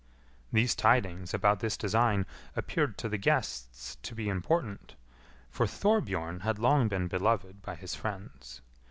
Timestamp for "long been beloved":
6.57-7.61